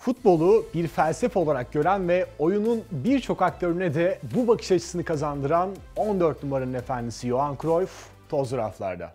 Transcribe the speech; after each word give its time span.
Futbolu 0.00 0.66
bir 0.74 0.88
felsefe 0.88 1.38
olarak 1.38 1.72
gören 1.72 2.08
ve 2.08 2.26
oyunun 2.38 2.84
birçok 2.90 3.42
aktörüne 3.42 3.94
de 3.94 4.18
bu 4.34 4.48
bakış 4.48 4.72
açısını 4.72 5.04
kazandıran 5.04 5.70
14 5.96 6.42
numaranın 6.42 6.74
efendisi 6.74 7.28
Johan 7.28 7.56
Cruyff 7.62 7.92
tozlu 8.28 8.56
raflarda. 8.56 9.14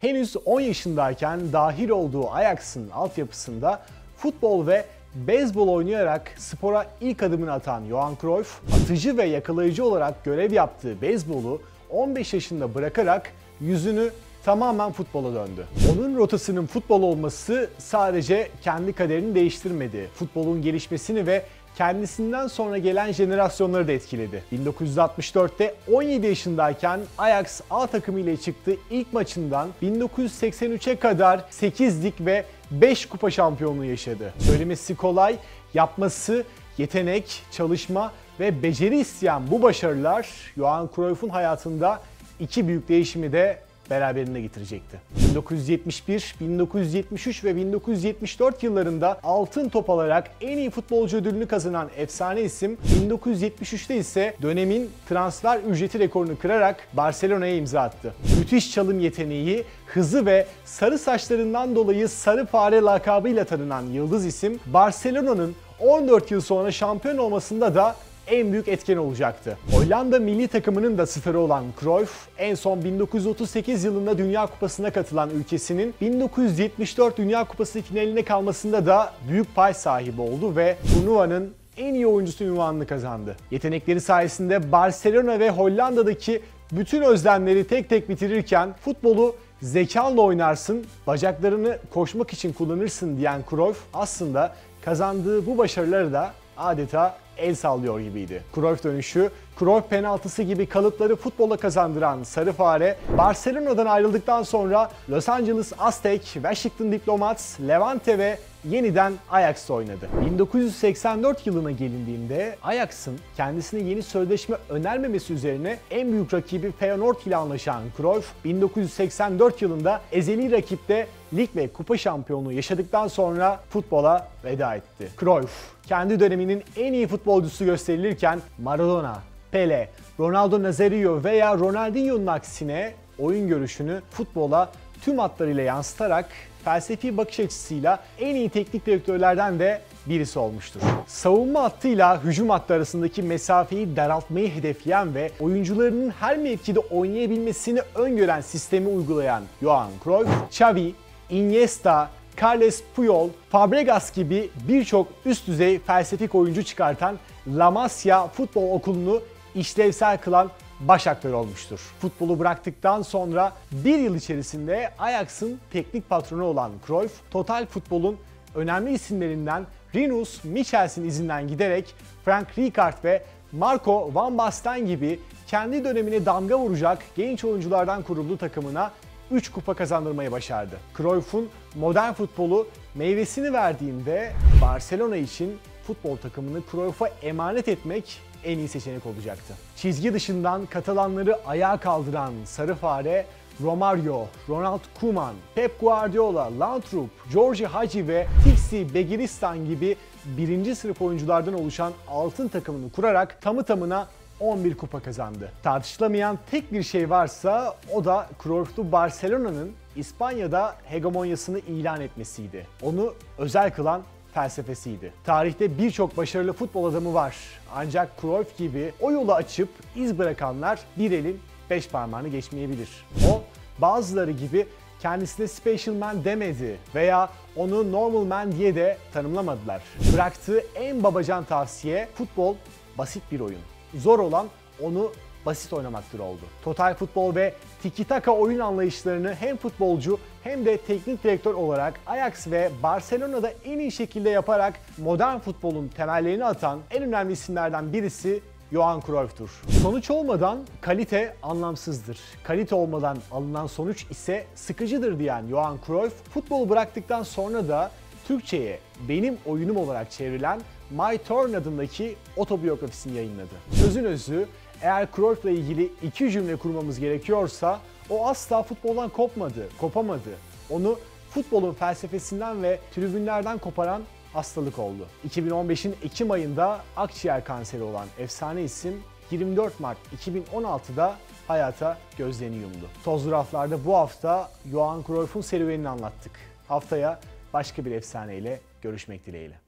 Henüz 0.00 0.36
10 0.44 0.60
yaşındayken 0.60 1.52
dahil 1.52 1.88
olduğu 1.88 2.30
Ajax'ın 2.30 2.90
altyapısında 2.90 3.82
futbol 4.16 4.66
ve 4.66 4.84
beyzbol 5.14 5.68
oynayarak 5.68 6.32
spora 6.36 6.86
ilk 7.00 7.22
adımını 7.22 7.52
atan 7.52 7.84
Johan 7.88 8.16
Cruyff, 8.20 8.60
atıcı 8.82 9.16
ve 9.16 9.24
yakalayıcı 9.24 9.84
olarak 9.84 10.24
görev 10.24 10.52
yaptığı 10.52 11.00
beyzbolu 11.02 11.62
15 11.90 12.34
yaşında 12.34 12.74
bırakarak 12.74 13.32
yüzünü 13.60 14.10
tamamen 14.44 14.92
futbola 14.92 15.34
döndü. 15.34 15.66
Onun 15.92 16.16
rotasının 16.16 16.66
futbol 16.66 17.02
olması 17.02 17.70
sadece 17.78 18.50
kendi 18.62 18.92
kaderini 18.92 19.34
değiştirmedi. 19.34 20.08
Futbolun 20.14 20.62
gelişmesini 20.62 21.26
ve 21.26 21.42
kendisinden 21.76 22.46
sonra 22.46 22.78
gelen 22.78 23.12
jenerasyonları 23.12 23.88
da 23.88 23.92
etkiledi. 23.92 24.44
1964'te 24.52 25.74
17 25.92 26.26
yaşındayken 26.26 27.00
Ajax 27.18 27.60
A 27.70 27.86
takımı 27.86 28.20
ile 28.20 28.36
çıktığı 28.36 28.76
ilk 28.90 29.12
maçından 29.12 29.68
1983'e 29.82 30.96
kadar 30.96 31.44
8 31.50 32.04
lig 32.04 32.14
ve 32.20 32.44
5 32.70 33.06
kupa 33.06 33.30
şampiyonluğu 33.30 33.84
yaşadı. 33.84 34.34
Söylemesi 34.38 34.96
kolay, 34.96 35.36
yapması 35.74 36.44
yetenek, 36.78 37.42
çalışma 37.52 38.12
ve 38.40 38.62
beceri 38.62 38.98
isteyen 39.00 39.42
bu 39.50 39.62
başarılar 39.62 40.28
Johan 40.56 40.90
Cruyff'un 40.96 41.28
hayatında 41.28 42.00
iki 42.40 42.68
büyük 42.68 42.88
değişimi 42.88 43.32
de 43.32 43.58
beraberinde 43.90 44.40
getirecekti. 44.40 45.00
1971, 45.30 46.34
1973 46.40 47.44
ve 47.44 47.56
1974 47.56 48.62
yıllarında 48.62 49.20
altın 49.22 49.68
top 49.68 49.90
alarak 49.90 50.30
en 50.40 50.58
iyi 50.58 50.70
futbolcu 50.70 51.16
ödülünü 51.16 51.46
kazanan 51.46 51.90
efsane 51.96 52.42
isim 52.42 52.78
1973'te 53.08 53.96
ise 53.96 54.34
dönemin 54.42 54.90
transfer 55.08 55.58
ücreti 55.58 55.98
rekorunu 55.98 56.38
kırarak 56.38 56.76
Barcelona'ya 56.92 57.56
imza 57.56 57.80
attı. 57.80 58.14
Müthiş 58.38 58.72
çalım 58.72 59.00
yeteneği, 59.00 59.64
hızı 59.86 60.26
ve 60.26 60.46
sarı 60.64 60.98
saçlarından 60.98 61.74
dolayı 61.74 62.08
sarı 62.08 62.46
fare 62.46 62.80
lakabıyla 62.80 63.44
tanınan 63.44 63.82
yıldız 63.82 64.26
isim 64.26 64.60
Barcelona'nın 64.66 65.54
14 65.80 66.30
yıl 66.30 66.40
sonra 66.40 66.72
şampiyon 66.72 67.18
olmasında 67.18 67.74
da 67.74 67.96
en 68.26 68.52
büyük 68.52 68.68
etken 68.68 68.96
olacaktı. 68.96 69.58
Hollanda 69.72 70.18
milli 70.18 70.48
takımının 70.48 70.98
da 70.98 71.06
starı 71.06 71.40
olan 71.40 71.64
Cruyff, 71.80 72.12
en 72.38 72.54
son 72.54 72.84
1938 72.84 73.84
yılında 73.84 74.18
Dünya 74.18 74.46
Kupası'na 74.46 74.90
katılan 74.90 75.30
ülkesinin 75.30 75.94
1974 76.00 77.18
Dünya 77.18 77.44
Kupası 77.44 77.82
finaline 77.82 78.24
kalmasında 78.24 78.86
da 78.86 79.12
büyük 79.28 79.54
pay 79.54 79.74
sahibi 79.74 80.20
oldu 80.20 80.56
ve 80.56 80.76
turnuvanın 80.94 81.54
en 81.76 81.94
iyi 81.94 82.06
oyuncusu 82.06 82.44
ünvanını 82.44 82.86
kazandı. 82.86 83.36
Yetenekleri 83.50 84.00
sayesinde 84.00 84.72
Barcelona 84.72 85.40
ve 85.40 85.50
Hollanda'daki 85.50 86.42
bütün 86.72 87.02
özlemleri 87.02 87.66
tek 87.66 87.88
tek 87.88 88.08
bitirirken 88.08 88.74
futbolu 88.84 89.36
zekanla 89.62 90.20
oynarsın, 90.20 90.84
bacaklarını 91.06 91.78
koşmak 91.90 92.32
için 92.32 92.52
kullanırsın 92.52 93.16
diyen 93.16 93.44
Cruyff 93.50 93.78
aslında 93.94 94.54
kazandığı 94.82 95.46
bu 95.46 95.58
başarıları 95.58 96.12
da 96.12 96.32
adeta 96.56 97.18
el 97.40 97.54
sallıyor 97.54 98.00
gibiydi. 98.00 98.42
Cruyff 98.54 98.84
dönüşü, 98.84 99.30
Cruyff 99.58 99.90
penaltısı 99.90 100.42
gibi 100.42 100.66
kalıpları 100.66 101.16
futbola 101.16 101.56
kazandıran 101.56 102.22
Sarı 102.22 102.52
Fare, 102.52 102.96
Barcelona'dan 103.18 103.86
ayrıldıktan 103.86 104.42
sonra 104.42 104.90
Los 105.10 105.28
Angeles 105.28 105.72
Aztec, 105.78 106.24
Washington 106.24 106.92
Diplomats, 106.92 107.60
Levante 107.60 108.18
ve 108.18 108.38
yeniden 108.68 109.12
Ajax'ta 109.30 109.74
oynadı. 109.74 110.08
1984 110.30 111.46
yılına 111.46 111.70
gelindiğinde 111.70 112.56
Ajax'ın 112.62 113.18
kendisine 113.36 113.80
yeni 113.80 114.02
sözleşme 114.02 114.56
önermemesi 114.68 115.32
üzerine 115.32 115.78
en 115.90 116.12
büyük 116.12 116.34
rakibi 116.34 116.72
Feyenoord 116.72 117.26
ile 117.26 117.36
anlaşan 117.36 117.82
Cruyff, 117.96 118.26
1984 118.44 119.62
yılında 119.62 120.00
ezeli 120.12 120.52
rakipte 120.52 121.06
lig 121.34 121.48
ve 121.56 121.68
kupa 121.68 121.96
şampiyonluğu 121.96 122.52
yaşadıktan 122.52 123.08
sonra 123.08 123.60
futbola 123.70 124.28
veda 124.44 124.74
etti. 124.74 125.08
Cruyff, 125.20 125.52
kendi 125.86 126.20
döneminin 126.20 126.62
en 126.76 126.92
iyi 126.92 127.06
futbolcusu 127.06 127.64
gösterilirken 127.64 128.40
Maradona, 128.58 129.18
Pele, 129.50 129.90
Ronaldo 130.20 130.62
Nazario 130.62 131.24
veya 131.24 131.58
Ronaldinho'nun 131.58 132.26
aksine 132.26 132.92
oyun 133.18 133.48
görüşünü 133.48 134.00
futbola 134.10 134.72
tüm 135.02 135.18
hatlarıyla 135.18 135.62
yansıtarak 135.62 136.26
felsefi 136.64 137.16
bakış 137.16 137.40
açısıyla 137.40 138.00
en 138.18 138.34
iyi 138.34 138.48
teknik 138.48 138.86
direktörlerden 138.86 139.58
de 139.58 139.80
birisi 140.06 140.38
olmuştur. 140.38 140.80
Savunma 141.06 141.62
hattıyla 141.62 142.24
hücum 142.24 142.50
hattı 142.50 142.74
arasındaki 142.74 143.22
mesafeyi 143.22 143.96
daraltmayı 143.96 144.54
hedefleyen 144.54 145.14
ve 145.14 145.30
oyuncularının 145.40 146.10
her 146.10 146.36
mevkide 146.36 146.80
oynayabilmesini 146.80 147.80
öngören 147.94 148.40
sistemi 148.40 148.88
uygulayan 148.88 149.42
Johan 149.60 149.90
Cruyff, 150.04 150.30
Xavi, 150.50 150.94
Iniesta, 151.30 152.10
Carles 152.42 152.82
Puyol, 152.96 153.28
Fabregas 153.50 154.12
gibi 154.12 154.50
birçok 154.68 155.08
üst 155.24 155.46
düzey 155.46 155.78
felsefik 155.78 156.34
oyuncu 156.34 156.62
çıkartan 156.62 157.18
La 157.46 157.70
Masia 157.70 158.28
Futbol 158.28 158.72
Okulu'nu 158.72 159.20
işlevsel 159.54 160.18
kılan 160.18 160.50
baş 160.80 161.06
aktör 161.06 161.32
olmuştur. 161.32 161.80
Futbolu 162.00 162.38
bıraktıktan 162.38 163.02
sonra 163.02 163.52
bir 163.72 163.98
yıl 163.98 164.14
içerisinde 164.14 164.90
Ajax'ın 164.98 165.60
teknik 165.72 166.08
patronu 166.08 166.44
olan 166.44 166.72
Cruyff, 166.86 167.12
Total 167.30 167.66
Futbol'un 167.66 168.16
önemli 168.54 168.92
isimlerinden 168.92 169.66
Rinus 169.94 170.44
Michels'in 170.44 171.04
izinden 171.04 171.48
giderek 171.48 171.94
Frank 172.24 172.58
Rijkaard 172.58 173.04
ve 173.04 173.22
Marco 173.52 174.14
Van 174.14 174.38
Basten 174.38 174.86
gibi 174.86 175.20
kendi 175.46 175.84
dönemine 175.84 176.26
damga 176.26 176.58
vuracak 176.58 176.98
genç 177.16 177.44
oyunculardan 177.44 178.02
kurulduğu 178.02 178.36
takımına 178.36 178.90
3 179.30 179.50
kupa 179.50 179.74
kazandırmayı 179.74 180.32
başardı. 180.32 180.76
Cruyff'un 180.96 181.48
modern 181.74 182.12
futbolu 182.12 182.68
meyvesini 182.94 183.52
verdiğinde 183.52 184.32
Barcelona 184.62 185.16
için 185.16 185.58
futbol 185.86 186.16
takımını 186.16 186.62
Cruyff'a 186.70 187.08
emanet 187.22 187.68
etmek 187.68 188.20
en 188.44 188.58
iyi 188.58 188.68
seçenek 188.68 189.06
olacaktı. 189.06 189.54
Çizgi 189.76 190.14
dışından 190.14 190.66
Katalanları 190.66 191.38
ayağa 191.46 191.76
kaldıran 191.76 192.32
Sarı 192.44 192.74
Fare, 192.74 193.26
Romario, 193.62 194.26
Ronald 194.48 194.80
Koeman, 195.00 195.34
Pep 195.54 195.80
Guardiola, 195.80 196.60
Laudrup, 196.60 197.10
George 197.32 197.66
Hagi 197.66 198.08
ve 198.08 198.26
Tixi 198.44 198.94
Begiristan 198.94 199.66
gibi 199.66 199.96
birinci 200.24 200.74
sınıf 200.74 201.02
oyunculardan 201.02 201.54
oluşan 201.54 201.92
altın 202.08 202.48
takımını 202.48 202.90
kurarak 202.92 203.42
tamı 203.42 203.64
tamına 203.64 204.08
11 204.40 204.76
kupa 204.76 205.00
kazandı. 205.00 205.52
Tartışılamayan 205.62 206.38
tek 206.50 206.72
bir 206.72 206.82
şey 206.82 207.10
varsa 207.10 207.76
o 207.94 208.04
da 208.04 208.28
Cruyff'lu 208.42 208.92
Barcelona'nın 208.92 209.72
İspanya'da 209.96 210.76
hegemonyasını 210.84 211.58
ilan 211.58 212.00
etmesiydi. 212.00 212.66
Onu 212.82 213.14
özel 213.38 213.74
kılan 213.74 214.02
felsefesiydi. 214.34 215.12
Tarihte 215.24 215.78
birçok 215.78 216.16
başarılı 216.16 216.52
futbol 216.52 216.84
adamı 216.84 217.14
var. 217.14 217.36
Ancak 217.74 218.20
Cruyff 218.20 218.58
gibi 218.58 218.92
o 219.00 219.12
yolu 219.12 219.34
açıp 219.34 219.68
iz 219.96 220.18
bırakanlar 220.18 220.80
bir 220.98 221.10
elin 221.10 221.40
beş 221.70 221.88
parmağını 221.88 222.28
geçmeyebilir. 222.28 222.88
O 223.30 223.42
bazıları 223.78 224.30
gibi 224.30 224.66
kendisine 225.00 225.48
special 225.48 225.94
man 225.94 226.24
demedi 226.24 226.78
veya 226.94 227.28
onu 227.56 227.92
normal 227.92 228.24
man 228.24 228.52
diye 228.52 228.74
de 228.74 228.98
tanımlamadılar. 229.12 229.82
Bıraktığı 230.14 230.64
en 230.74 231.02
babacan 231.02 231.44
tavsiye 231.44 232.08
futbol 232.14 232.54
basit 232.98 233.22
bir 233.32 233.40
oyun. 233.40 233.60
Zor 233.94 234.18
olan 234.18 234.48
onu 234.82 235.12
basit 235.46 235.72
oynamaktır 235.72 236.18
oldu. 236.18 236.40
Total 236.64 236.94
futbol 236.94 237.34
ve 237.34 237.54
tiki 237.82 238.04
taka 238.04 238.30
oyun 238.32 238.58
anlayışlarını 238.58 239.34
hem 239.34 239.56
futbolcu 239.56 240.18
hem 240.42 240.64
de 240.64 240.76
teknik 240.76 241.24
direktör 241.24 241.54
olarak 241.54 242.00
Ajax 242.06 242.46
ve 242.46 242.70
Barcelona'da 242.82 243.52
en 243.64 243.78
iyi 243.78 243.92
şekilde 243.92 244.30
yaparak 244.30 244.80
modern 244.98 245.38
futbolun 245.38 245.88
temellerini 245.88 246.44
atan 246.44 246.80
en 246.90 247.02
önemli 247.02 247.32
isimlerden 247.32 247.92
birisi 247.92 248.40
Johan 248.72 249.00
Cruyff'tur. 249.06 249.62
Sonuç 249.82 250.10
olmadan 250.10 250.58
kalite 250.80 251.36
anlamsızdır. 251.42 252.18
Kalite 252.44 252.74
olmadan 252.74 253.18
alınan 253.32 253.66
sonuç 253.66 254.06
ise 254.10 254.44
sıkıcıdır 254.54 255.18
diyen 255.18 255.48
Johan 255.48 255.78
Cruyff, 255.86 256.14
futbolu 256.34 256.68
bıraktıktan 256.68 257.22
sonra 257.22 257.68
da 257.68 257.90
Türkçe'ye 258.28 258.78
benim 259.08 259.38
oyunum 259.46 259.76
olarak 259.76 260.10
çevrilen 260.10 260.60
My 260.90 261.18
Turn 261.28 261.52
adındaki 261.52 262.16
otobiyografisini 262.36 263.16
yayınladı. 263.16 263.54
Sözün 263.72 264.04
özü 264.04 264.46
eğer 264.82 265.08
Cruyff'la 265.16 265.50
ilgili 265.50 265.92
iki 266.02 266.30
cümle 266.30 266.56
kurmamız 266.56 267.00
gerekiyorsa 267.00 267.80
o 268.10 268.26
asla 268.26 268.62
futboldan 268.62 269.08
kopmadı, 269.08 269.68
kopamadı. 269.78 270.30
Onu 270.70 270.98
futbolun 271.30 271.74
felsefesinden 271.74 272.62
ve 272.62 272.78
tribünlerden 272.94 273.58
koparan 273.58 274.02
hastalık 274.32 274.78
oldu. 274.78 275.06
2015'in 275.28 275.96
Ekim 276.02 276.30
ayında 276.30 276.80
akciğer 276.96 277.44
kanseri 277.44 277.82
olan 277.82 278.06
efsane 278.18 278.62
isim 278.62 279.02
24 279.30 279.80
Mart 279.80 279.98
2016'da 280.26 281.16
hayata 281.48 281.98
gözlerini 282.18 282.56
yumdu. 282.56 282.88
Tozlu 283.04 283.30
raflarda 283.30 283.84
bu 283.84 283.96
hafta 283.96 284.50
Johan 284.70 285.04
Cruyff'un 285.06 285.40
serüvenini 285.40 285.88
anlattık. 285.88 286.32
Haftaya 286.68 287.20
başka 287.52 287.84
bir 287.84 287.92
efsaneyle 287.92 288.60
görüşmek 288.82 289.26
dileğiyle. 289.26 289.60